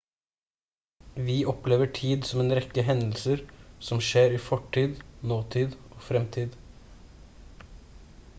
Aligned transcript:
vi 1.25 1.35
opplever 1.51 1.89
tid 1.97 2.25
som 2.29 2.41
en 2.43 2.55
rekke 2.59 2.85
hendelser 2.87 3.45
som 3.89 4.03
skjer 4.09 4.35
i 4.39 4.41
fortid 4.49 5.05
nåtid 5.33 5.79
og 5.91 6.03
fremtid 6.11 6.59